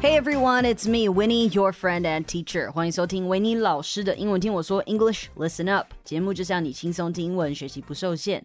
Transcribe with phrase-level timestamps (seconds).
[0.00, 2.70] Hey everyone, it's me, Winnie, your friend and teacher.
[2.72, 8.44] 欢迎收听维尼老师的英文听我说 English Listen Up 节目，就像你轻松听英文，学习不受限。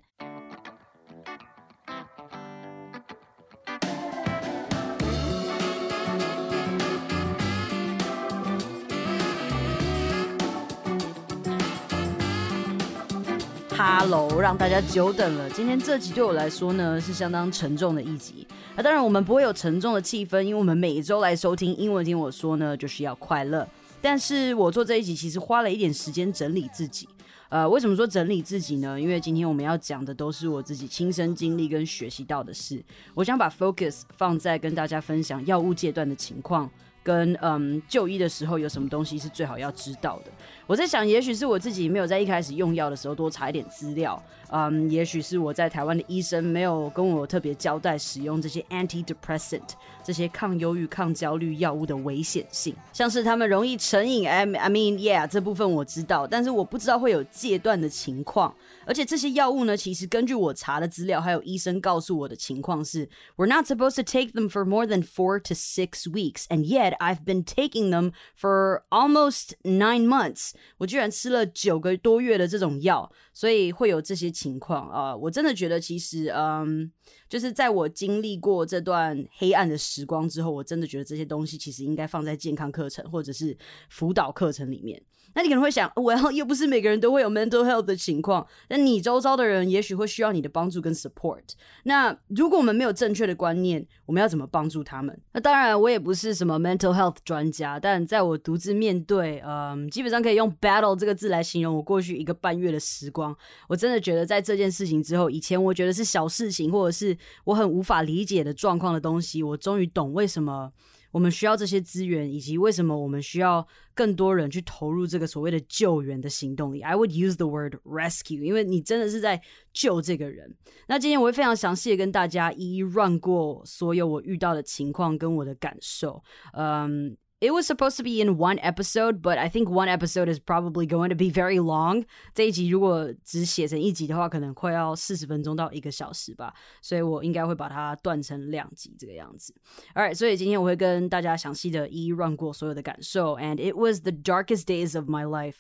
[14.02, 15.48] 哈喽让大家久等了。
[15.50, 18.44] 今天这集对我来说呢，是相当沉重的一集。
[18.74, 23.64] 那当然，我们不会有沉重的气氛，因为我们每周来收听英文听我说呢，就是要快乐。
[24.00, 27.08] 但是我做这一集其实花了一点时间整理自己。
[27.48, 29.00] 呃，为什么说整理自己呢？
[29.00, 32.82] 因为今天我们要讲的都是我自己亲身经历跟学习到的事。
[33.14, 36.69] 我想把 focus 放在跟大家分享药物戒断的情况。
[37.02, 40.30] 跟嗯就医的时候有什么东西是最好要知道的？
[40.66, 49.60] 我在想，也许是我自己没有在一开始用药的时候多查一点资料，嗯，也许是我在台湾的医生没有跟我特别交代使用这些 antidepressant
[50.02, 54.28] 这些抗忧郁、抗焦虑药物的危险性，像是他们容易成瘾。
[54.28, 58.55] I I mean yeah，这部分我知道，但是我不知道会有戒断的情况。
[58.84, 67.24] 而且这些药物呢，其实根据我查的资料，还有医生告诉我的情况是，We're not supposed to take them for more than four to six weeks, and yet I've
[67.24, 70.52] been taking them for almost nine months。
[70.78, 75.16] 我居然吃了九个多月的这种药，所以会有这些情况啊！
[75.16, 76.90] 我真的觉得，其实嗯，
[77.28, 83.56] 就是在我经历过这段黑暗的时光之后，我真的觉得这些东西其实应该放在健康课程或者是
[83.88, 85.02] 辅导课程里面。
[85.34, 91.42] 那你可能会想， 我要又不是每个人都会有 mental health 的情况，那你周遭的人也许会需要你的帮助跟 support。
[91.84, 95.19] 那如果我们没有正确的观念，我们要怎么帮助他们？
[95.33, 103.36] 那当然，我也不是什么 mental health 专家，但在我独自面对，嗯，基本上可以用 battle 这个字来形容我过去一个半月的时光。
[103.69, 110.70] 我真的觉得，在这件事情之后，以前我觉得是小事情，或者是我很无法理解的状况的东西，我终于懂为什么。
[111.12, 113.64] 我们需要这些资源，以及为什么我们需要
[113.95, 116.80] 更多人去投入这个所谓的救援的行动里。
[116.80, 119.40] I would use the word rescue，因为你真的是在
[119.73, 120.52] 救这个人。
[120.89, 126.20] 那今天我会非常详细的跟大家一一 run 过所有我遇到的情况跟我的感受。
[126.55, 127.17] 嗯。
[127.42, 131.09] It was supposed to be in one episode, but I think one episode is probably going
[131.09, 132.06] to be very long.
[132.34, 139.53] 这一集如果只写成一集的话，可能快要四十分钟到一个小时吧，所以我应该会把它断成两集这个样子。
[139.94, 145.58] Alright，所以今天我会跟大家详细的一一 run 过所有的感受，and it was the darkest days of my life.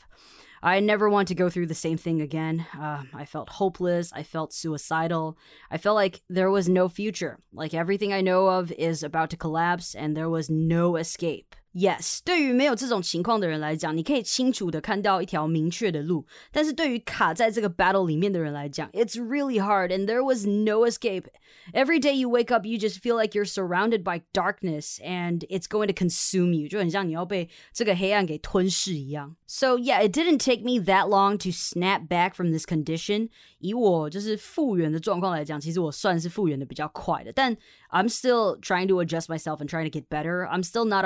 [0.61, 2.65] I never want to go through the same thing again.
[2.73, 4.09] Uh, I felt hopeless.
[4.11, 5.37] I felt suicidal.
[5.69, 7.37] I felt like there was no future.
[7.53, 11.55] Like everything I know of is about to collapse and there was no escape.
[11.73, 16.25] Yes，对于没有这种情况的人来讲，你可以清楚的看到一条明确的路。
[16.51, 21.25] 但是对于卡在这个 battle 里面的人来讲，it's really hard and there was no escape.
[21.73, 25.67] Every day you wake up, you just feel like you're surrounded by darkness and it's
[25.67, 29.35] going to consume you，就很像你要被这个黑暗给吞噬一样。
[29.45, 33.29] So yeah, it didn't take me that long to snap back from this condition.
[33.59, 37.55] 以我就是复原的状况来讲，其实我算是复原的比较快的，但
[37.91, 40.47] I'm still trying to adjust myself and trying to get better.
[40.47, 41.05] I'm still not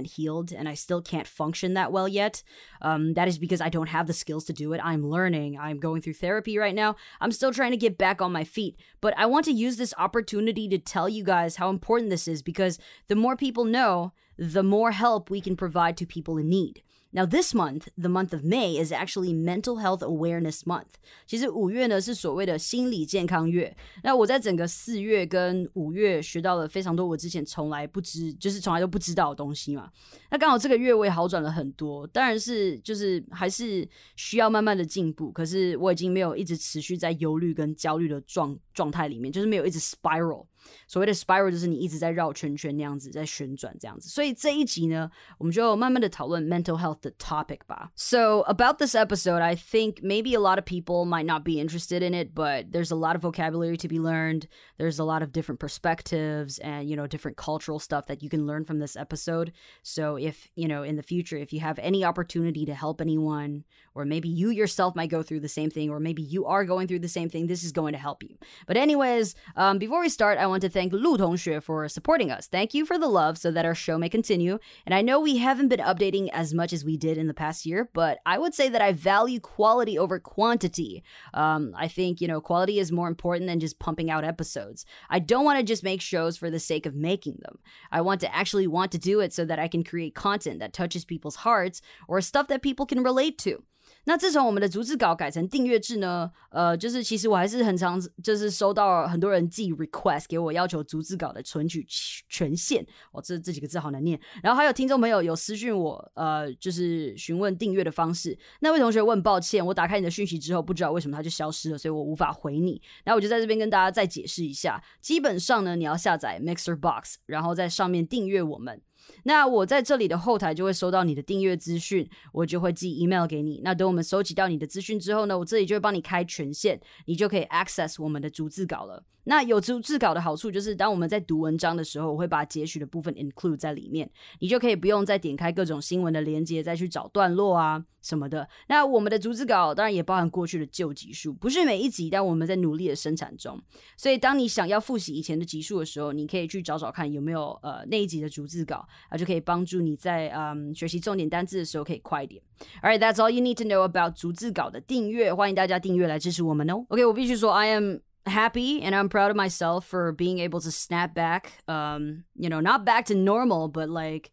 [0.00, 2.42] 100% healed and I still can't function that well yet.
[2.82, 4.80] Um, that is because I don't have the skills to do it.
[4.82, 5.58] I'm learning.
[5.58, 6.96] I'm going through therapy right now.
[7.20, 8.76] I'm still trying to get back on my feet.
[9.00, 12.42] But I want to use this opportunity to tell you guys how important this is
[12.42, 12.78] because
[13.08, 16.82] the more people know, the more help we can provide to people in need.
[17.12, 20.94] Now, this month, the month of May, is actually Mental Health Awareness Month.
[21.26, 23.76] 其实五月呢是所谓的心理健康月。
[24.04, 29.90] 那我在整个四月跟五月学到了非常多我之前从来不知，就是从来都不知道的东西嘛。
[30.30, 35.32] 那刚好这个月我也好转了很多，当然是就是还是需要慢慢的进步。
[35.32, 40.46] 可是我已经没有一直持续在忧虑跟焦虑的状状态里面，就是没有一直 spiral。
[40.87, 44.09] 所谓的 spiral 就是你一直在绕圈圈那样子在旋转这样子。
[44.09, 47.91] 所以这一集呢，我们就慢慢的讨论 mental health 的 topic 吧。
[47.95, 52.13] So about this episode, I think maybe a lot of people might not be interested in
[52.13, 54.47] it, but there's a lot of vocabulary to be learned.
[54.77, 58.47] There's a lot of different perspectives and you know different cultural stuff that you can
[58.47, 59.51] learn from this episode.
[59.83, 63.63] So if you know in the future, if you have any opportunity to help anyone,
[63.93, 66.87] or maybe you yourself might go through the same thing, or maybe you are going
[66.87, 68.35] through the same thing, this is going to help you.
[68.67, 72.46] But anyways, um, before we start, I want to thank Lu Tongxue for supporting us.
[72.46, 74.58] Thank you for the love so that our show may continue.
[74.84, 77.64] And I know we haven't been updating as much as we did in the past
[77.64, 81.02] year, but I would say that I value quality over quantity.
[81.32, 84.84] Um, I think, you know, quality is more important than just pumping out episodes.
[85.08, 87.58] I don't want to just make shows for the sake of making them.
[87.90, 90.72] I want to actually want to do it so that I can create content that
[90.72, 93.62] touches people's hearts or stuff that people can relate to.
[94.04, 101.86] 那自从我们的逐字稿改成订阅制呢，呃，就是其实我还是很常就是收到很多人寄 request 给我要求逐字稿的存取
[102.28, 104.18] 权限，哦，这这几个字好难念。
[104.42, 108.36] 然后还有听众朋友有私讯我，呃，就是询问订阅的方式。
[108.60, 112.80] 那位同学问抱歉，我打开你的讯息之后，不知道为什么它就消失了，所以我无法回你。
[113.04, 118.80] 然后我就在这边跟大家再解释一下，基本上呢，你要下载 Mixer Box，然后在上面订阅我们。
[119.24, 123.60] 那我在这里的后台就会收到你的订阅资讯，我就会寄 email 给你。
[123.62, 129.04] 那等我们收集到你的资讯之后呢，我这里就会帮你开权限，你就可以 access 我们的逐字稿了。
[129.24, 138.47] 那有逐字稿的好处就是，当我们在读文章的时候，我会把截取的部分 include 在里面，你就可以不用再点开各种新闻的连接，再去找段落啊什么的。
[138.67, 143.61] 那我们的逐字稿当然也包含过去的旧集数，不是每一集，但我们在努力的生产中。
[143.97, 152.41] 所以当你想要复习以前的集数的时候，你可以去找找看有没有呃那一集的逐字稿啊，就可以帮助你在嗯学习重点单词的时候可以快一点。
[152.81, 156.85] Alright, that's all you need to know about 逐字稿的订阅，欢迎大家订阅来支持我们哦。
[156.89, 161.61] OK，我必须说，I am。happy and I'm proud of myself for being able to snap back.
[161.67, 164.31] Um, you know, not back to normal, but like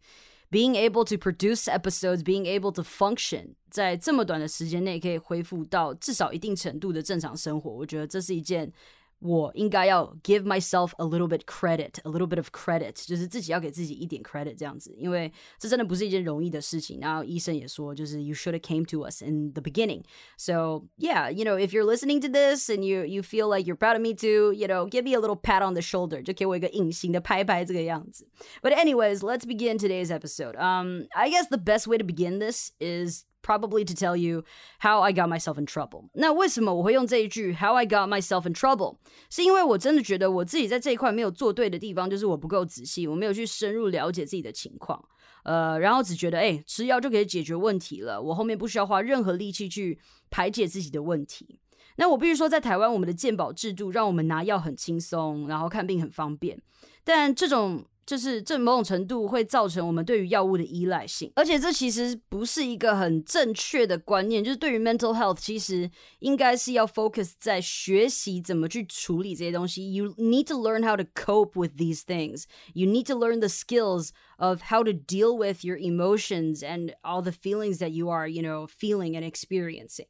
[0.50, 8.72] being able to produce episodes, being able to function，在这么短的时间内可以恢复到至少一定程度的正常生活，我觉得这是一件
[9.19, 16.99] 我应该要 give myself a little bit credit, a little bit of credit，就是自己要给自己一点 credit 这样子，因为这真的不是一件容易的事情。
[16.99, 20.03] 然后医生也说，就是 you should have came to us in the beginning.
[20.37, 23.77] So yeah, you know, if you're listening to this and you you feel like you're
[23.77, 28.27] proud of me too, you know, give me a little pat on the shoulder，就给我一个隐形的拍拍这个样子。
[28.61, 30.57] But anyways, let's begin today's episode.
[30.57, 34.42] Um, I guess the best way to begin this is probably to tell you
[34.80, 36.08] how I got myself in trouble。
[36.14, 38.96] 那为什么我会用这一句 “how I got myself in trouble”？
[39.30, 45.02] 是因为我真的觉得我自己在这一块没有做对的地方，就是我不够仔细，我没有去深入了解自己的情况。
[45.44, 49.98] 呃，然后只觉得哎，吃药就可以解决问题了，我后面不需要花任何力气去
[50.30, 51.60] 排解自己的问题。
[51.96, 56.60] 那我必须说，在台湾，我们的健保制度让我们拿药很轻松，然后看病很方便，
[57.04, 57.84] 但这种。
[58.07, 64.43] 就是这某种程度会造成我们对于药物的依赖性，而且这其实不是一个很正确的观念。
[64.43, 65.89] 就是对于 mental health，其实
[66.19, 69.93] 应该是要 focus 在学习怎么去处理这些东西。
[69.93, 72.43] You need to learn how to cope with these things.
[72.73, 77.21] You need to learn the skills of how to deal with your emotions and all
[77.21, 80.07] the feelings that you are, you know, feeling and experiencing.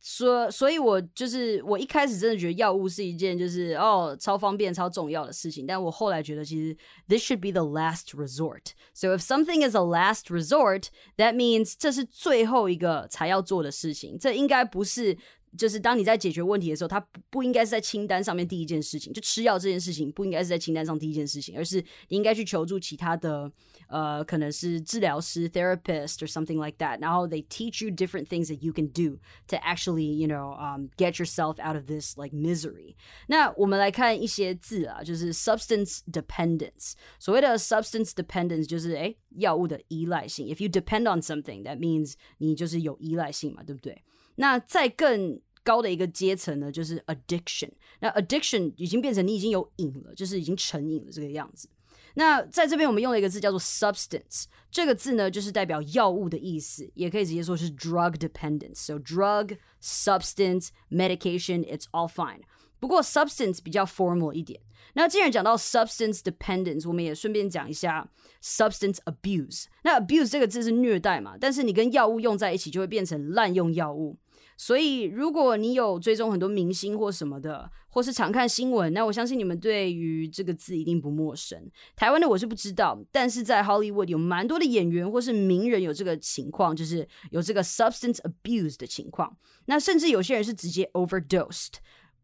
[0.00, 6.76] 所所以，我就是我一开始真的觉得药物是一件就是哦超方便超重要的事情，但我后来觉得其实
[7.08, 8.72] this should be the last resort.
[8.94, 15.18] So if something is a last resort, that means 这是最后一个才要做的事情，这应该不是。
[15.57, 23.51] 就是当你在解决问题的时候，它不不应该是在清单上面第一件事情，就吃药这件事情不应该是在清单上第一件事情，而是你应该去求助其他的
[23.89, 29.57] 呃，可能是治疗师 therapist or something like that，然后 they teach you different things that you can do to
[29.57, 32.95] actually you know um get yourself out of this like misery。
[33.27, 36.93] 那我们来看一些字啊，就是 substance dependence。
[37.19, 40.47] 所谓的 substance dependence 就是哎药物的依赖性。
[40.47, 44.01] If you depend on something, that means 你就是有依赖性嘛，对不对？
[44.35, 47.68] 那再更 高的一个阶层呢，就是 addiction。
[47.98, 51.68] 那 addiction 已经变成你已经有瘾了，就是已经成瘾了这个样子。
[52.14, 58.76] 那在这边我们用了一个字叫做 substance，这个字呢就是代表药物的意思，也可以直接说是 drug dependence。
[58.76, 62.42] So drug, substance, medication, it's all fine。
[62.78, 64.60] 不过 substance 比较 formal 一点。
[64.94, 68.08] 那既然讲到 substance dependence，我们也顺便讲一下
[68.42, 69.64] substance abuse。
[69.82, 74.16] 那 abuse 这个字是虐待嘛，但是你跟药物用在一起，就会变成滥用药物。
[74.56, 81.70] 所以，如果你有追踪很多明星或什么的，或是常看新闻，那我相信你们对于这个字一定不陌生。
[81.94, 89.36] 台湾的我是不知道，但是在 Hollywood 有蛮多的演员或是名人有这个情况，就是有这个 substance abuse 的情况。
[89.66, 91.74] 那甚至有些人是直接 overdosed，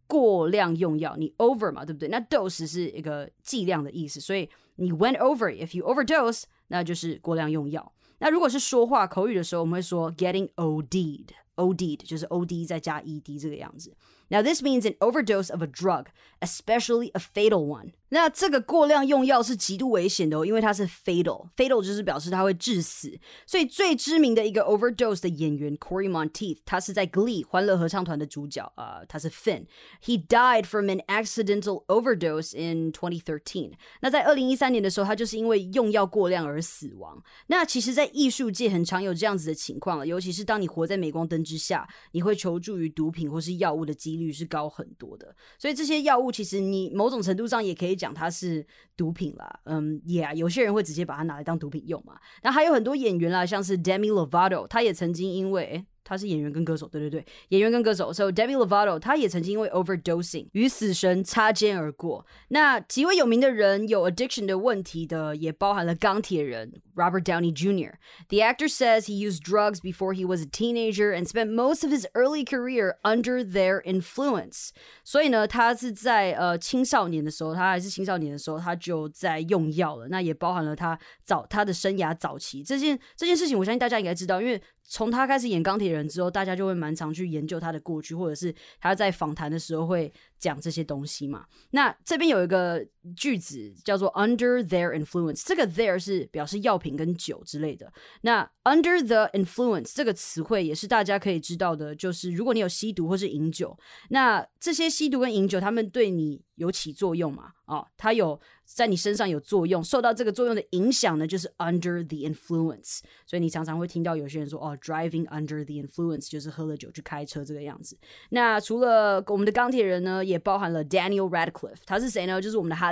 [0.06, 1.16] 过量用药。
[1.18, 2.08] 你 over 嘛，对不对？
[2.08, 7.92] 那 dose 是一个剂量的意思，所以你 went over，if you overdose，那就是过量用药。
[8.20, 11.26] 那如果是说话口语的时候，我们会说 getting ODEED。
[11.61, 13.95] OD'd 就是 OD 再加 ED 这个样子。
[14.29, 16.07] Now this means an overdose of a drug,
[16.41, 17.93] especially a fatal one.
[18.14, 23.18] 那这个过量用药是极度危险的哦，因为它是 fatal，fatal 就是表示它会致死。
[23.46, 29.64] 所以最知名的一个 overdose 的演员 Corey Monteith，他是在 Glee 欢乐合唱团的主角啊、呃，他是 Finn。
[30.04, 33.72] He died from an accidental overdose in 2013。
[34.02, 37.18] 那在二零一三年的时候，他就是因为用药过量而死亡。
[37.46, 45.34] 那其实，在艺术界很常有这样子的情况了，尤其是当你活在镁光灯之下，你会求助于毒品或是药物的几率是高很多的。
[45.58, 47.96] 所以这些药物其实你某种程度上也可以。
[48.02, 48.66] 讲它是
[48.96, 52.18] 毒品啦，嗯，Yeah，有些人会直接把它拿来当毒品用嘛。
[52.42, 58.12] 那还有很多演员啦，像是 Demi Lovato，他也曾经因为他是演员跟歌手，对对对，演员跟歌手。
[58.12, 62.26] So Demi Lovato，他也曾经因为 overdosing 与死神擦肩而过。
[62.48, 67.94] 那几位有名的人有 addiction 的问题的，也包含了钢铁人 Robert Downey Jr.
[68.28, 71.92] The actor says he used drugs before he was a teenager and spent most of
[71.92, 74.70] his early career under their influence.
[75.04, 80.08] 所以呢，他是在呃青少年的时候，他还是青少年的时候，他就在用药了。
[80.08, 84.60] 那也包含了他早他的生涯早期这件这件事情，我相信大家应该知道，因为。
[84.84, 91.46] 从他开始演钢铁人之后，大家就会蛮常去研究他的过去，或者是他在访谈的时候会讲这些东西嘛。
[91.70, 92.84] 那这边有一个
[93.16, 97.92] 句子叫做 “under their influence”，这个 “there” 是表示药品跟酒之类的。
[98.22, 103.76] 那 “under the influence” 这个词汇也是大家可以知道的，就是如果你有吸毒或是饮酒，
[104.10, 107.52] 那这些吸毒跟饮酒，他们对你有起作用嘛？
[107.66, 113.00] 哦，它有在你身上有作用，受到这个作用的影响呢，就是 under the influence。
[113.24, 117.96] 所以你常常会听到有些人说，哦，driving under the influence 就是喝了酒去开车这个样子。
[118.30, 122.42] 那除了我们的钢铁人呢，也包含了 Daniel Radcliffe，他是谁呢？
[122.42, 122.91] 就是我们的哈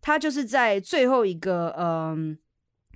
[0.00, 2.38] 他就是在最后一个，嗯，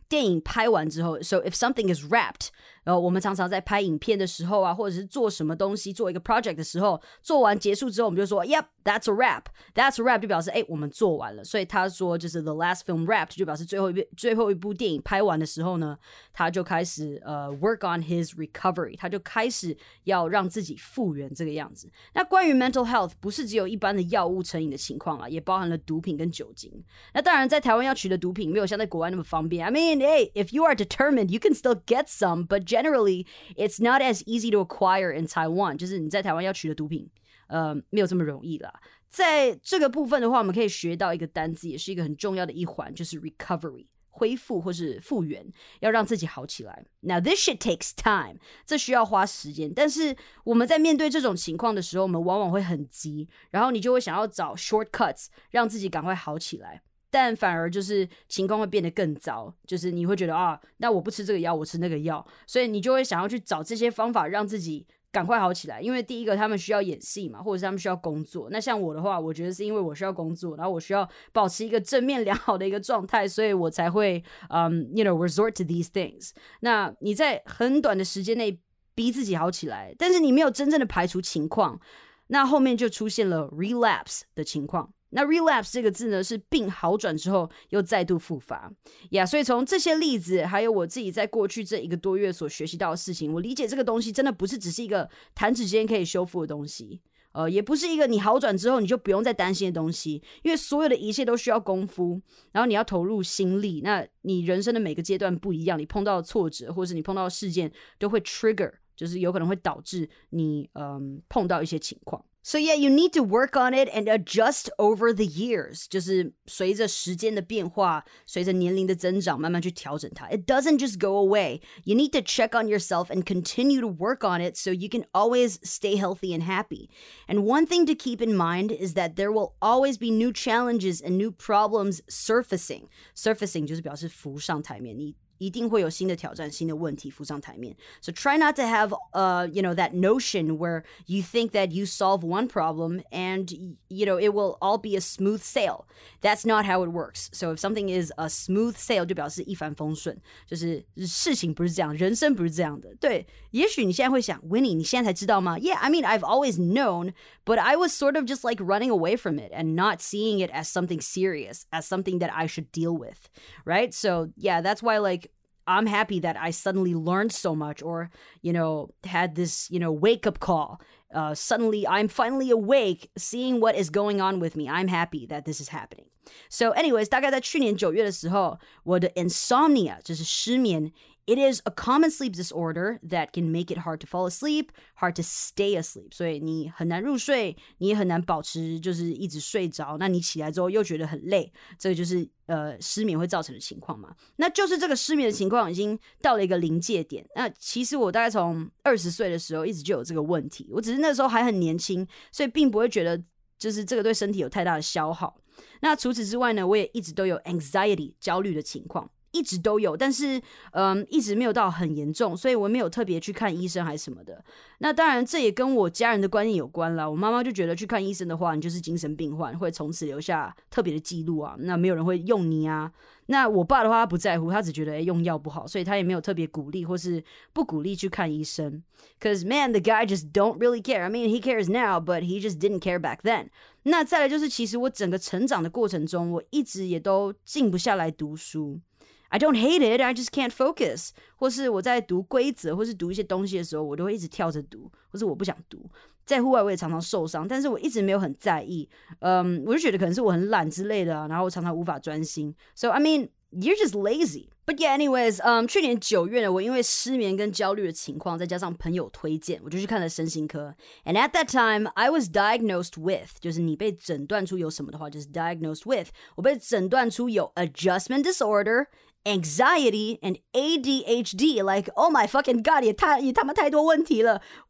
[0.09, 2.49] 电影拍完之后，so if something is wrapped，
[2.86, 8.66] 呃我们常常在拍影片的时候啊，或者是做什么东西，做一个 project 的时候，做完结束之后，我们就说，Yep。
[8.86, 9.46] That's a wrap.
[9.74, 11.44] That's a wrap 就表示哎，我们做完了。
[11.44, 15.98] 所以他说就是 the last film wrapped 就表示最后一部最后一部电影拍完的时候呢，
[16.32, 21.92] 他就开始呃 work on his recovery，他就开始要让自己复原这个样子。
[22.14, 26.72] 那关于 mental health 不是只有一般的药物成瘾的情况啊，也包含了毒品跟酒精。
[27.12, 29.66] 那当然在台湾要取得毒品没有像在国外那么方便。
[29.66, 34.02] I mean, hey, if you are determined, you can still get some, but generally it's not
[34.02, 35.78] as easy to acquire in Taiwan。
[35.78, 37.10] 就是你在台湾要取得毒品。
[37.48, 38.74] 呃，没有这么容易啦。
[39.08, 45.46] 在这个部分的话，我们可以学到一个单字，也是一个很重要的一环，就是 recovery，恢复或是复原，
[45.80, 46.84] 要让自己好起来。
[47.02, 49.72] Now this shit takes time，这需要花时间。
[49.72, 56.82] 但是我们在面对这种情况的时候，我们往往会很急，然后你就会想要找 shortcuts，让自己赶快好起来。
[57.16, 64.86] 但反而就是情况会变得更糟，就是你会觉得啊，那我不吃这个药，我吃那个药，所以你就会想要去找这些方法让自己。
[65.16, 68.50] 赶快好起来，因为第一个他们需要演戏嘛，或者是他们需要工作。
[68.52, 76.32] 那像我的话，我觉得是因为我需要工作，然后我需要保持一个正面 良好的一个状态，所以我才会嗯，you know resort to these things。
[76.60, 78.60] 那你在很短的时间内
[78.94, 81.80] 逼自己好起来，但是你没有真正的排除情况，
[82.28, 84.92] 那后面就出现了 relapse 的情况。
[85.16, 88.70] 那 relapse 这个字呢，是病好转之后又再度复发
[89.12, 89.26] 呀。
[89.26, 97.00] 所以从这些例子，还有我自己在过去这一个多月所学习到的事情，我理解这个东西真的不是只是一个弹指间可以修复的东西，
[97.32, 103.80] 呃，也不是一个你好转之后你就不用再担心的东西，因为所有的一切都需要功夫，然后你要投入心力。
[103.82, 112.22] 那你人生的每个阶段不一样，你碰到的挫折或者是你碰到的事件都会 trigger，就是有可能会导致你嗯碰到一些情况。
[112.45, 115.85] So yeah, you need to work on it and adjust over the years.
[115.91, 120.27] 就是随着时间的变化，随着年龄的增长，慢慢去调整它。
[120.29, 121.61] It doesn't just go away.
[121.85, 125.05] You need to check on yourself and continue to work on it so you can
[125.13, 126.89] always stay healthy and happy.
[127.29, 131.03] And one thing to keep in mind is that there will always be new challenges
[131.03, 132.89] and new problems surfacing.
[133.15, 137.75] Surfacing 就是表示浮上台面，你 一定会有新的挑战、新的问题浮上台面。
[138.03, 142.23] So try not to have, uh, you know, that notion where you think that you solve
[142.23, 143.51] one problem and
[143.89, 145.87] you know it will all be a smooth sail.
[146.21, 147.31] That's not how it works.
[147.33, 152.95] So if something is a smooth sail，就表示一帆风顺，就是事情不是这样，人生不是这样的。
[153.01, 155.57] 对，也许你现在会想，Winnie，你现在才知道吗？
[155.57, 157.15] Yeah, I mean I've always known,
[157.47, 160.51] but I was sort of just like running away from it and not seeing it
[160.53, 163.31] as something serious, as something that I should deal with,
[163.65, 163.95] right?
[163.95, 165.31] So yeah, that's why like
[165.67, 168.11] I'm happy that I suddenly learned so much or,
[168.43, 170.81] you know, had this, you know, wake up call.
[171.15, 174.69] Uh, suddenly I'm finally awake, seeing what is going on with me.
[174.69, 176.07] I'm happy that this is happening.
[176.49, 180.93] So, anyways，大概在去年九月的时候，我的 insomnia 就是失眠
[181.28, 185.16] It is a common sleep disorder that can make it hard to fall asleep, hard
[185.16, 186.14] to stay asleep.
[186.14, 189.98] 所以你很难入睡，你也很难保持就是一直睡着。
[189.98, 194.16] 那你起来之后又觉得很累，这个就是呃失眠会造成的情况嘛。
[194.36, 197.28] 那就是这个失眠的情况已经到了一个临界点。
[197.36, 203.20] 那其实我大概从二十岁的时候一直就有这个问题，我只是那时候还很年轻，所以并不会觉得
[203.58, 205.42] 就是这个对身体有太大的消耗。
[205.82, 209.10] 那除此之外呢，我也一直都有 anxiety 焦虑的情况。
[209.36, 214.42] 一直都有，但是嗯，一直没有到很严重，所以我没有特别去看医生还是什么的。
[214.80, 217.10] 那当然，这也跟我家人的观念有关了。
[217.10, 221.56] 我妈妈就觉得去看医生的话，你就是精神病患，会从此留下特别的记录啊。
[221.60, 222.92] 那没有人会用你啊。
[223.28, 227.24] 那我爸的话，他不在乎，他只觉得哎用药不好，所以他也没有特别鼓励或是
[227.54, 228.84] 不鼓励去看医生。
[229.20, 231.04] Cause man, the guy just don't really care.
[231.04, 233.48] I mean, he cares now, but he just didn't care back then.
[233.84, 238.80] 那再来就是，其实我整个成长的过程中，我一直也都静不下来读书。
[239.29, 241.11] I don't hate it, I just can't focus。
[241.37, 245.89] 或是我在读规则，或是读一些东西的时候，我都会一直跳着读，或是我不想读。
[246.27, 248.89] 在户外我也常常受伤，但是我一直没有很在意。
[249.21, 252.55] 嗯，我就觉得可能是我很懒之类的，然后常常无法专心。
[252.77, 254.49] So I mean, you're just lazy.
[254.65, 260.75] But yeah, anyways，嗯，去年九月呢，我因为失眠跟焦虑的情况，再加上朋友推荐，我就去看了身心科。
[261.05, 268.87] And at that time, I was diagnosed with，就是你被诊断出有什么的话，就是 diagnosed with，我被诊断出有 adjustment disorder。
[269.27, 271.63] anxiety and ADHD.
[271.63, 272.83] Like, oh my fucking god,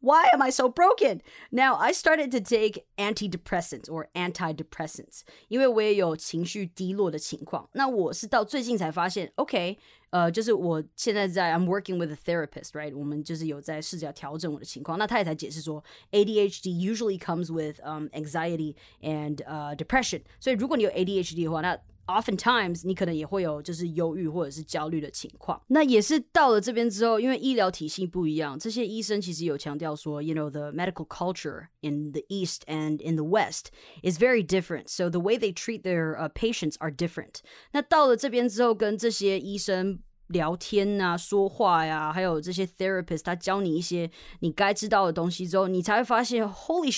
[0.01, 1.21] Why am I so broken?
[1.51, 7.69] Now I started to take antidepressants or antidepressants，因为我也有情绪低落的情况。
[7.73, 9.77] 那我是到最近才发现，OK，
[10.09, 12.93] 呃，就是我现在在 I'm working with a therapist，right？
[12.93, 14.99] 我们就是有在试着调整我的情况。
[14.99, 15.81] 那他也才解释说，
[16.11, 20.23] ADHD usually comes with um anxiety and uh depression。
[20.41, 25.61] 所以如果你有 ADHD 的话，那 oftentimes 你可能也会有就是忧郁或者是焦虑的情况。
[25.67, 33.67] 那也是到了这边之后，因为医疗体系不一样，这些医生其实有强调说，you know the medical culture in the East and in the West
[34.03, 34.87] is very different.
[34.87, 37.41] So the way they treat their uh, patients are different.
[37.71, 39.99] 那到了这边之后，跟这些医生。
[40.31, 46.89] 聊天啊，说话呀，还有这些 therapist，他教你一些你该知道的东西之后，你才会发现，Holy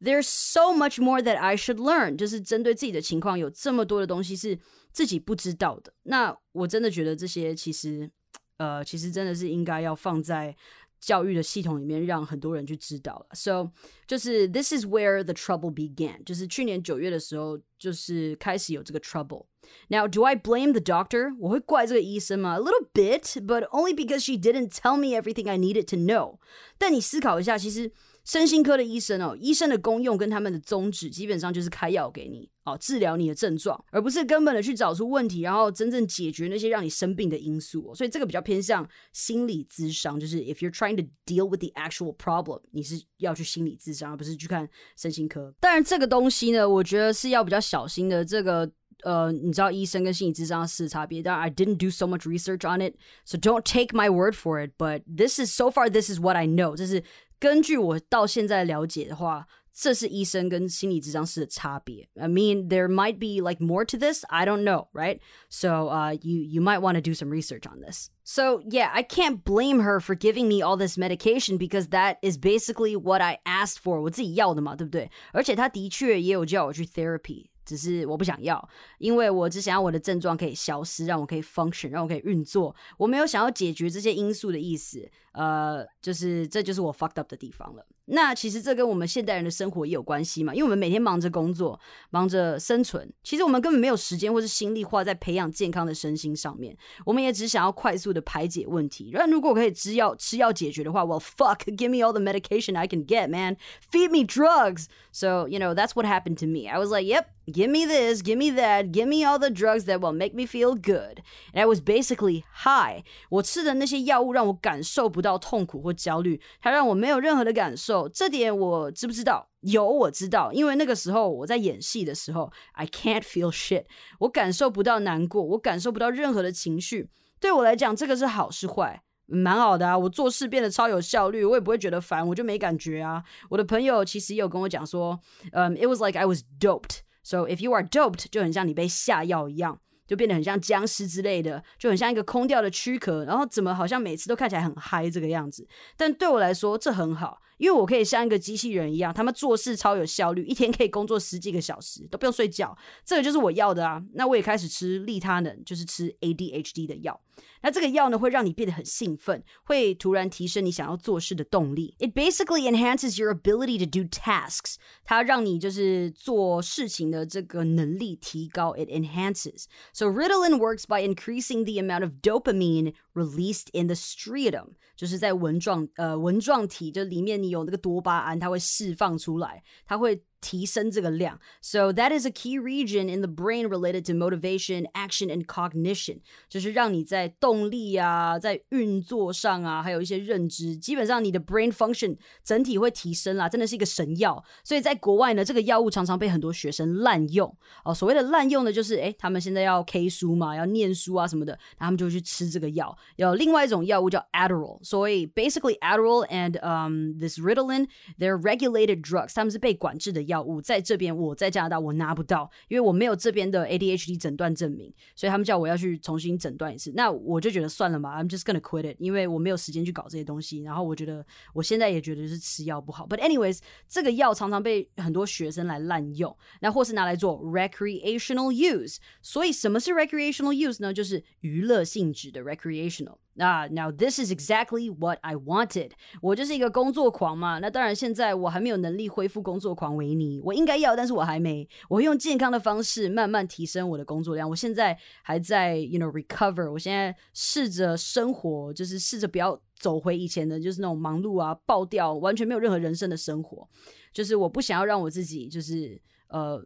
[0.00, 4.58] shit！There's so much more that I should learn，就是针对自己的情况，有这么多的东西是
[4.92, 5.92] 自己不知道的。
[6.04, 8.10] 那我真的觉得这些其实，
[8.56, 10.56] 呃，其实真的是应该要放在
[11.00, 13.26] 教育的系统里面，让很多人去知道了。
[13.34, 13.70] So，
[14.06, 21.34] 就是 This is where the trouble began，就是去年九月的时候，就是开始有这个 trouble。Now, do I blame the doctor?
[21.38, 22.56] 我会怪这个医生吗？
[22.56, 26.38] A little bit, but only because she didn't tell me everything I needed to know.
[26.78, 27.90] 但你思考一下，其实
[28.27, 37.95] 身心科的医生哦，医生的功用跟他们的宗旨基本上就是开药给你哦，治疗你的症状，而不是根本的去找出问题，然后真正解决那些让你生病的因素。
[37.95, 45.55] 所以这个比较偏向心理咨商，就是 if you're trying to deal with the actual problem，你是要去心理咨商，而不是去看身心科。
[45.61, 48.25] 当然，这个东西呢，我觉得是要比较小心的。
[48.25, 48.69] 这个
[49.03, 51.23] 呃，你知道医生跟心理咨商是差别。
[51.23, 54.71] 当然，I didn't do so much research on it，so don't take my word for it。
[54.77, 57.01] But this is so far this is what I know，这是。
[57.38, 62.08] 根据我到现在了解的话，这是医生跟心理咨商师的差别。
[62.14, 64.22] I mean, there might be like more to this.
[64.28, 65.18] I don't know, right?
[65.48, 68.08] So, uh, you you might want to do some research on this.
[68.22, 72.36] So, yeah, I can't blame her for giving me all this medication because that is
[72.36, 74.00] basically what I asked for.
[74.02, 75.10] 我自己要的嘛，对不对？
[75.32, 77.46] 而且他的确也有叫我去 therapy。
[77.67, 82.73] 只是我不想要，因为我只想要我的症状可以消失，让我可以 function，让我可以运作。
[82.97, 85.07] 我没有想要解决这些因素的意思。
[85.33, 87.85] 呃，就是这就是我 fucked up 的地方了。
[88.09, 96.75] 那其实这跟我们现代人的生活也有关系嘛，因为我们每天忙着工作，忙着生存，其实我们根本没有时间或是心力花在培养健康的身心上面。
[97.05, 99.11] 我们也只想要快速的排解问题。
[99.13, 103.57] 那如果可以吃药吃药解决的话，Well fuck，give me all the medication I can get, man.
[103.91, 104.85] Feed me drugs.
[105.11, 106.69] So you know that's what happened to me.
[106.69, 107.25] I was like, yep.
[107.49, 110.45] Give me this, give me that, give me all the drugs that will make me
[110.45, 111.21] feel good.
[111.53, 113.05] And I was basically high.
[113.29, 117.96] 我吃的那些药物让我感受不到痛苦或焦虑，它让我没有任何的感受。
[118.09, 119.47] 这点我知不知道？
[119.61, 123.85] 有，我知道，因为那个时候我在演戏的时候，I can't feel shit。
[124.19, 127.09] 我感受不到难过，我感受不到任何的情绪。
[127.39, 129.01] 对我来讲，这个是好是坏？
[129.29, 133.21] 蛮好的啊，我做事变得超有效率，我也不会觉得烦，我就没感觉啊。
[133.49, 135.19] 我的朋友其实也有跟我讲说，
[135.51, 136.99] 嗯，It was like I was doped。
[137.23, 145.67] So if you are doped，就很像你被下药一样，就变得很像僵尸之类的，就很像一个空掉的躯壳，然后怎么好像每次都看起来很嗨这个样子。
[145.97, 154.02] 但对我来说，这很好，因为我可以像一个机器人一样，他们做事超有效率，一天可以工作十几个小时都不用睡觉，这个就是我要的啊。
[154.14, 157.20] 那我也开始吃利他能，就是吃 ADHD 的药。
[157.62, 161.94] 那这个药呢，会让你变得很兴奋，会突然提升你想要做事的动力。
[161.98, 164.74] It basically enhances your ability to do tasks。
[165.04, 168.74] 它让你就是做事情的这个能力提高。
[168.74, 169.66] It enhances.
[169.92, 180.21] So Ritalin works by increasing the amount of dopamine released in the striatum，就是在纹状呃纹状体，就里面 有那个多巴胺，它会释放出来，它会。
[180.40, 181.38] 提升这个量。
[181.60, 191.70] So that is a key region in the brain related to motivation, action, and cognition，就是让你在动力啊，在运作上啊，还有一些认知，基本上你的 brain
[191.70, 194.44] function 整体会提升啦，真的是一个神药。
[194.64, 197.56] 所以在国外呢，这个药物常常被很多学生滥用。
[197.84, 202.98] 哦，所谓的滥用呢，就是诶，他们现在要 K 书嘛，要念书啊什么的，他们就去吃这个药。
[203.14, 207.86] 有另外一种药物叫 Adderall，所以 basically Adderall and um this Ritalin
[208.18, 210.25] they're regulated drugs，他们是被管制的。
[210.27, 216.91] 药物在这边，我在加拿大我拿不到，因为我没有这边的 ADHD 诊断证明，所以他们叫我要去重新诊断一次。
[216.95, 220.61] 那我就觉得算了嘛，I'm just gonna quit it，因为我没有时间去搞这些东西。
[220.61, 223.07] 然后我觉得我现在也觉得是吃药不好。
[223.07, 228.97] But anyways，这个药常常被很多学生来滥用，那或是拿来做 recreational use。
[229.21, 230.93] 所以什么是 recreational use 呢？
[230.93, 233.17] 就是娱乐性质的 recreational。
[233.39, 235.91] 啊，Now this is exactly what I wanted。
[236.21, 237.59] 我就是一个工作狂嘛。
[237.59, 241.67] 那当然，现在我还没有能力恢复工作狂维尼，我应该要，但是我还没。
[241.89, 244.49] 我用健康的方式慢慢提升我的工作量。
[244.49, 246.71] 我现在还在，you know recover。
[246.71, 253.67] 我现在试着生活，就是试着不要走回以前的，就是那种忙碌啊、爆掉、完全没有任何人生的生活。
[254.11, 256.65] 就是我不想要让我自己，就是呃。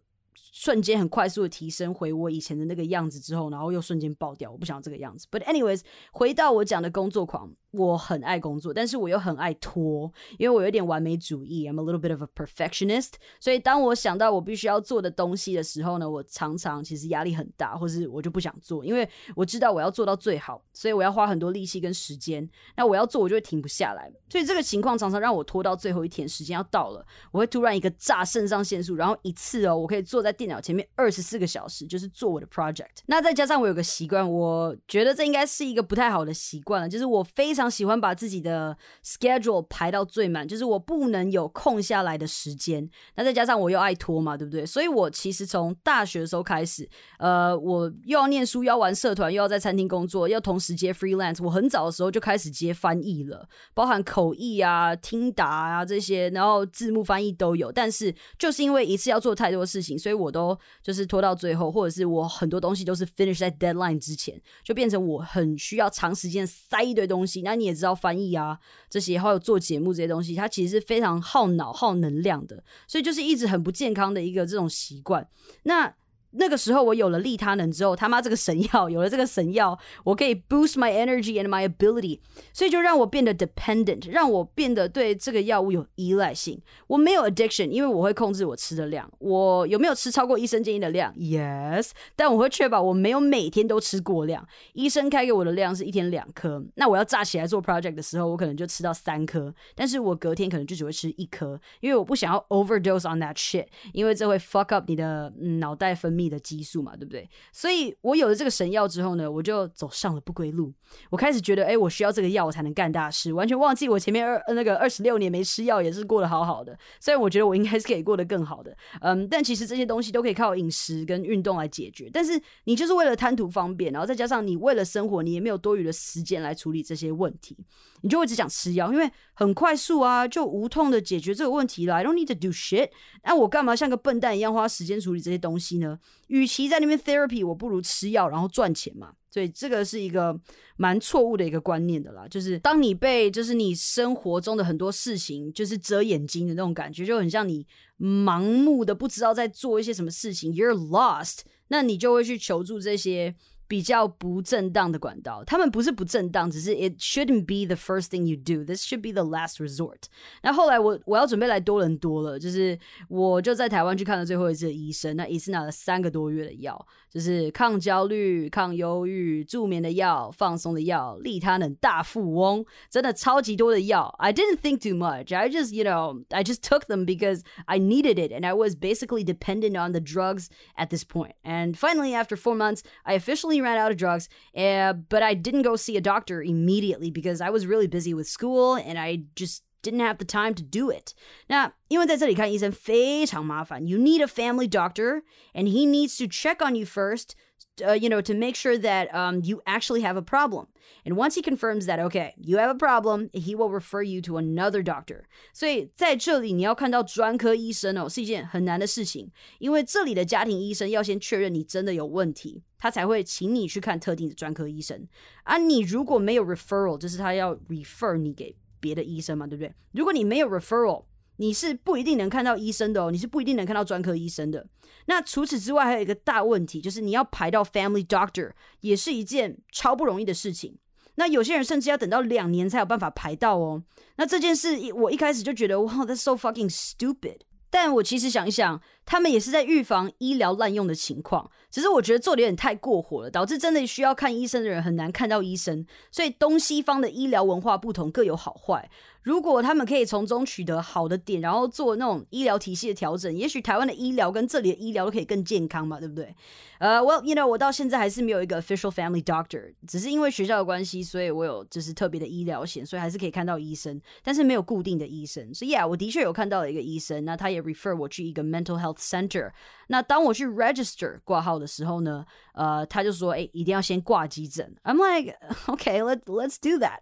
[0.51, 4.51] 瞬间很快速的提升回我以前的那个样子之后，然后又瞬间爆掉。
[4.51, 5.27] 我不想要这个样子。
[5.31, 7.51] But anyways，回到我讲的工作狂。
[7.71, 13.11] 我很爱工作，但是我又很爱拖，因为我有点完美主义，I'm a little bit of a perfectionist。
[13.39, 22.45] 所以当我想到我必须要做的东西的时候呢，我常常其实压力很大，或是我就不想做，因为我知道我要做到最好，所以我要花很多力气跟时间。
[22.75, 24.11] 那我要做，我就会停不下来。
[24.27, 33.01] 所以这个情况常常让我拖到最后一天，时间要到了，我会突然一个炸肾上腺素，然后一次哦，我可以坐在电脑前面二十四个小时，就是做我的 project。
[33.07, 37.71] 那再加上我有个习惯，我觉得这应该是一个不太好的习惯了，就是我非常。
[37.71, 42.89] 喜欢把自己的 schedule 排到最满，就是我不能有空下来的时间。
[43.15, 44.65] 那再加上我又爱拖嘛，对不对？
[44.65, 51.43] 所以我其实从大学的时候开始，呃，我又要念书，要玩社团，又要在餐厅工作，要同时接 freelance。
[51.43, 57.71] 我很早的时候就开始接翻译了，包含口译啊、听答啊这些，然后字幕翻译都有。
[57.71, 67.41] 但是就是因为一次要做太多事情，所以我都就是拖到最后，或者是我很多东西都是 finish 在 deadline 之前，就变成我很需要长时间塞一堆东西。
[67.41, 68.57] 那你也知道翻译啊
[68.89, 75.27] 这些，还有做节目这些东西，它其实是非常耗脑、耗能量的，所以就是一直很不健康的一个这种习惯。
[75.63, 75.93] 那。
[76.31, 82.19] 那个时候我有了利他能之后，他妈这个神药有了这个神药，我可以 boost my energy and my ability，
[82.53, 86.61] 所以就让我变得 dependent，让我变得对这个药物有依赖性。
[86.87, 89.09] 我没有 addiction，因为我会控制我吃的量。
[89.19, 94.47] 我有没有吃超过医生建议的量？Yes，但我会确保我没有每天都吃过量。
[94.71, 106.20] 医生开给我的量是一天两颗，那我要炸起来做 project 的时候，我可能就吃到三颗，但是我隔天可能就只会吃一颗，因为我不想要 overdose on that shit，因为这会 fuck up 你的脑袋分泌。
[106.21, 107.29] 你的激素嘛，对不对？
[107.51, 110.73] 所以我有了这个神药之后呢，我就走上了不归路。
[111.09, 113.31] 我开始觉得，哎，我需要这个药，我才能干大事。
[113.33, 116.77] 完全忘记我前面二那个二十六年没吃药，也是过得好好的。
[116.99, 122.09] 虽然我觉得我应该是可以过得更好的，嗯，但其实这些东西都可以靠饮食跟运动来解决。
[122.11, 127.57] 但是你就是为了贪图方便，然后再加上你为了生活，你也没有多余的时间来处理这些问题，
[128.01, 131.95] 你就会只想吃药，因为很快速啊，就无痛的解决这个问题了。
[131.95, 132.89] I don't need to do shit。
[133.23, 135.97] 那我干嘛像个笨蛋一样花时间处理这些东西呢？
[136.27, 139.13] 与其在那边 therapy，我不如吃药然后赚钱嘛。
[139.29, 140.37] 所以这个是一个
[140.75, 142.27] 蛮错误的一个观念的啦。
[142.27, 147.65] 就是当你被就是你生活中的很多事情就是遮眼睛的那种感觉，就很像你
[147.99, 153.33] 盲目的不知道在做一些什么事情，you're lost，那你就会去求助这些。
[153.70, 158.64] 比较不正当的管道，他们不是不正当，只是 it shouldn't be the first thing you do.
[158.64, 160.02] This should be the last resort.
[160.42, 174.14] 那后来我我要准备来多伦多了，就是我就在台湾去看了最后一次的医生，那一次拿了三个多月的药，就是抗焦虑、抗忧郁、助眠的药、放松的药、利他能大富翁，真的超级多的药。
[174.20, 175.34] I didn't think too much.
[175.36, 178.76] I just you know I just took them because I needed it and I was
[178.76, 181.34] basically dependent on the drugs at this point.
[181.42, 185.62] And finally, after four months, I officially ran out of drugs, uh, but I didn't
[185.62, 189.62] go see a doctor immediately because I was really busy with school and I just
[189.82, 191.14] didn't have the time to do it。
[191.48, 195.22] 那因为在这里看医生非常麻烦，you need a family doctor
[195.54, 197.36] and he needs to check on you first
[197.82, 200.66] uh, you know, to make sure that um, you actually have a problem.
[201.04, 204.38] And once he confirms that, okay, you have a problem, he will refer you to
[204.38, 205.24] another doctor.
[205.52, 215.06] 所以在这里你要看到专科医生哦，是一件很难的事情，因为这里的家庭医生要先确认你真的有问题，他才会请你去看特定的专科医生。
[215.44, 219.72] 啊，你如果没有 referral，就是他要 refer 你给别的医生嘛，对不对？
[219.92, 221.04] 如果你没有 referral，
[221.41, 224.67] 你是不一定能看到医生的哦，你是不一定能看到专科医生的。
[225.07, 228.51] 那除此之外，还有一个大问题，就是你要排到 Family Doctor，
[228.81, 230.77] 也是一件超不容易的事情。
[231.15, 233.83] 那有些人甚至要等到两年才有办法排到哦。
[234.17, 237.39] 那这件事，我一开始就觉得，哇，That's so fucking stupid。
[237.71, 238.79] 但我其实想一想，
[239.11, 245.85] 他们也是在预防医疗滥用的情况，只是我觉得做的有点太过火了，导致真的需要看医生的人很难看到医生。
[246.09, 248.89] 所以东西方的医疗文化不同，各有好坏。
[249.23, 256.33] 如果他们可以从中取得好的点，然后做那种医疗体系的调整，也许台湾的医疗跟这里的医疗都可以更健康嘛，对不对？
[256.79, 265.53] 呃，Well，you know，我到现在还是没有一个 official family doctor，只是因为学校的关系，所以我有就是特别的医疗险，所以还是可以看到医生，但是没有固定的医生。
[265.53, 269.52] 所以，Yeah，我的确有看到了一个医生，那他也 refer 我去一个 mental health center。
[269.88, 274.74] 那当我去 register 挂号的时候呢，呃，他就说，哎，一定要先挂急诊。
[274.84, 276.98] I'm like，Okay，let let's do that。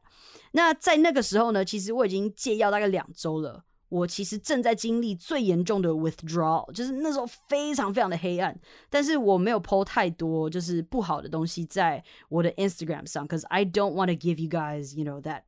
[0.52, 3.64] 那在那个时候呢，其实我已经戒药大概两周了。
[3.90, 8.58] 我其实正在经历最严重的 withdrawal，就是那时候非常非常的黑暗。
[8.90, 15.42] 但是我没有 po 太多就是不好的东西在我的 Instagram 上，cause I don't want to give you guys you know that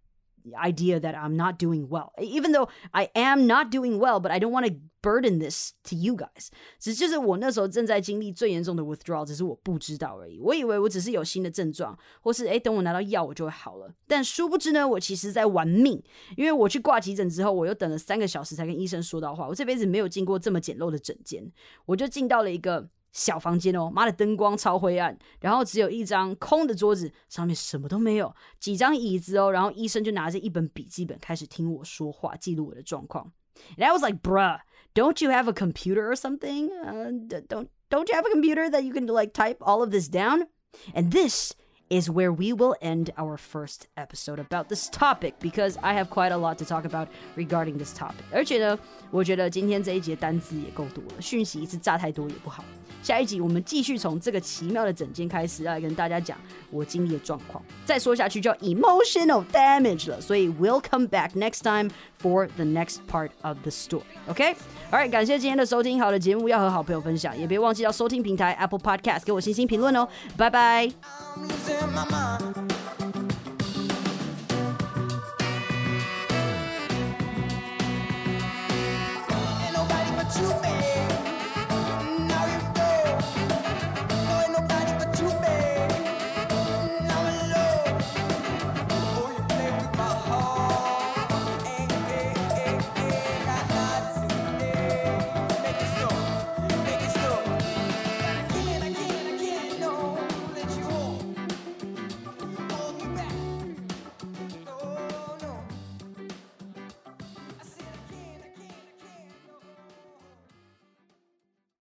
[0.54, 2.12] idea that I'm not doing well.
[2.20, 5.95] Even though I am not doing well, but I don't want to burden this to
[5.95, 6.47] you guys。
[6.79, 10.39] 只就是我那时候正在经历最严重的 withdrawal，只是我不知道而已。
[10.39, 13.93] 我以为我只是有新的症状，或是诶等我拿到药我就会好了。
[14.07, 16.01] 但殊不知呢，我其实在玩命。
[16.37, 19.47] 因为我去挂急诊之后，我又等了三个小时才跟医生说到话。
[19.47, 21.51] 我这辈子没有进过这么简陋的诊间，
[21.85, 22.89] 我就进到了一个。
[23.13, 33.29] 小房间哦，妈的灯光超灰暗，然后只有一张空的桌子，上面什么都没有，几张椅子哦，然后医生就拿着一本笔记本开始听我说话，记录我的状况。
[33.77, 34.61] And I was like, bruh,
[34.94, 36.70] don't you have a computer or something?
[36.84, 37.10] Uh,
[37.48, 40.46] don't don't you have a computer that you can like type all of this down?
[40.94, 41.54] And this
[41.88, 46.32] is where we will end our first episode about this topic because I have quite
[46.32, 48.24] a lot to talk about regarding this topic.
[48.32, 48.76] 而且呢，
[49.12, 52.64] 我觉得今天这一节单词也够多了，讯息一次炸太多也不好。
[53.04, 56.36] 下一集我们继续从这个奇妙的整间开始，要来跟大家讲
[56.72, 57.64] 我经历的状况。
[57.84, 61.88] 再说下去就要 emotional damage 了，所以 we'll come back next time
[62.20, 64.04] for the next part of the story.
[64.28, 64.56] OK?
[64.90, 66.00] Alright，感谢今天的收听。
[66.00, 70.08] 好的节目要和好朋友分享，也别忘记要收听平台 Apple Podcast 给我星星评论哦。
[70.36, 70.90] 拜拜。